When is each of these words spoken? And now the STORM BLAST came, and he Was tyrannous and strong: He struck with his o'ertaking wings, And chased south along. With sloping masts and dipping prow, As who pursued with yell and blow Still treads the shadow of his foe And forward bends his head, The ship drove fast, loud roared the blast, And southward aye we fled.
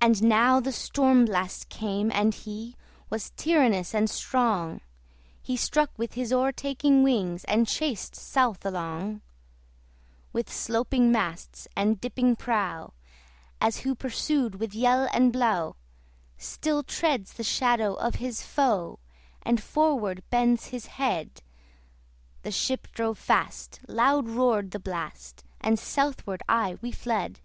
And 0.00 0.22
now 0.22 0.60
the 0.60 0.70
STORM 0.70 1.24
BLAST 1.24 1.68
came, 1.68 2.12
and 2.12 2.32
he 2.32 2.76
Was 3.10 3.30
tyrannous 3.32 3.92
and 3.92 4.08
strong: 4.08 4.80
He 5.42 5.56
struck 5.56 5.90
with 5.98 6.14
his 6.14 6.32
o'ertaking 6.32 7.02
wings, 7.02 7.42
And 7.46 7.66
chased 7.66 8.14
south 8.14 8.64
along. 8.64 9.22
With 10.32 10.48
sloping 10.52 11.10
masts 11.10 11.66
and 11.74 12.00
dipping 12.00 12.36
prow, 12.36 12.92
As 13.60 13.78
who 13.78 13.96
pursued 13.96 14.54
with 14.60 14.72
yell 14.72 15.08
and 15.12 15.32
blow 15.32 15.74
Still 16.38 16.84
treads 16.84 17.32
the 17.32 17.42
shadow 17.42 17.94
of 17.94 18.14
his 18.22 18.42
foe 18.44 19.00
And 19.42 19.60
forward 19.60 20.22
bends 20.30 20.66
his 20.68 20.86
head, 20.86 21.42
The 22.42 22.52
ship 22.52 22.86
drove 22.92 23.18
fast, 23.18 23.80
loud 23.88 24.28
roared 24.28 24.70
the 24.70 24.78
blast, 24.78 25.42
And 25.60 25.76
southward 25.76 26.44
aye 26.48 26.78
we 26.80 26.92
fled. 26.92 27.40